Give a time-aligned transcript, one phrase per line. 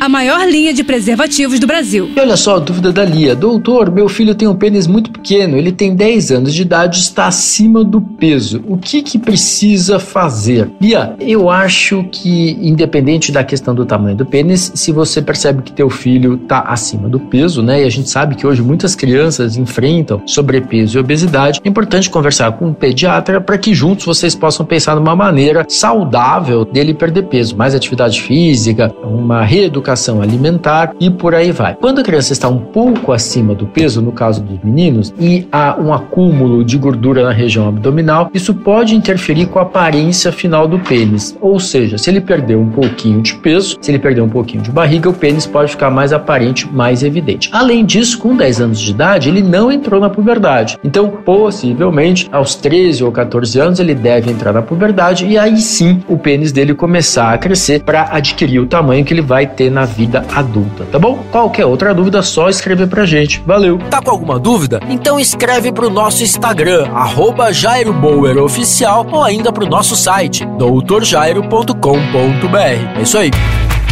[0.00, 2.10] a maior linha de preservativos do Brasil.
[2.14, 3.34] E olha só a dúvida da Lia.
[3.34, 7.26] Doutor, meu filho tem um pênis muito pequeno, ele tem 10 anos de idade, está
[7.26, 8.62] acima do peso.
[8.66, 10.70] O que que precisa fazer?
[10.80, 15.72] Lia, eu acho que independente da questão do tamanho do pênis, se você percebe que
[15.72, 17.82] teu filho está acima do peso, né?
[17.82, 22.52] E a gente sabe que hoje muitas crianças enfrentam sobrepeso e obesidade, é importante conversar
[22.52, 27.56] com um pediatra para que juntos vocês possam pensar numa maneira saudável dele perder peso,
[27.56, 31.74] mais atividade física, uma reeducação educação alimentar e por aí vai.
[31.74, 35.76] Quando a criança está um pouco acima do peso, no caso dos meninos, e há
[35.78, 40.78] um acúmulo de gordura na região abdominal, isso pode interferir com a aparência final do
[40.78, 41.36] pênis.
[41.40, 44.70] Ou seja, se ele perder um pouquinho de peso, se ele perder um pouquinho de
[44.70, 47.48] barriga, o pênis pode ficar mais aparente, mais evidente.
[47.52, 50.76] Além disso, com 10 anos de idade, ele não entrou na puberdade.
[50.82, 56.02] Então, possivelmente, aos 13 ou 14 anos, ele deve entrar na puberdade e aí sim
[56.08, 59.84] o pênis dele começar a crescer para adquirir o tamanho que ele vai ter na
[59.84, 61.22] vida adulta, tá bom?
[61.30, 63.42] Qualquer outra dúvida, só escrever pra gente.
[63.46, 63.76] Valeu!
[63.90, 64.80] Tá com alguma dúvida?
[64.88, 72.98] Então escreve pro nosso Instagram, arroba Jairo Bauer Oficial, ou ainda pro nosso site, doutorjairo.com.br.
[72.98, 73.30] É isso aí.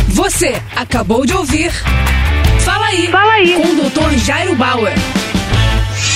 [0.09, 1.71] Você acabou de ouvir
[2.61, 3.53] Fala aí, Fala aí.
[3.53, 4.17] com o Dr.
[4.25, 4.95] Jairo Bauer.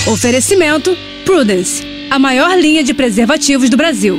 [0.07, 4.17] Oferecimento Prudence, a maior linha de preservativos do Brasil.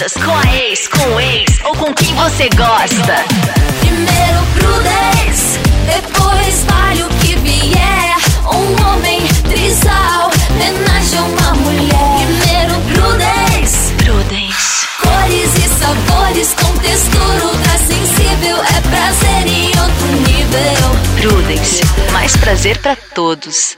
[0.00, 3.22] Com a ex, com o ex ou com quem você gosta.
[3.80, 8.16] Primeiro Prudence, depois vale o que vier.
[8.46, 12.16] Um homem trisal, homenagem a uma mulher.
[12.16, 14.86] Primeiro Prudence, Prudence.
[15.02, 18.56] cores e sabores com textura ultra sensível.
[18.56, 20.96] É prazer em outro nível.
[21.20, 21.82] Prudence.
[22.10, 23.76] Mais prazer pra todos.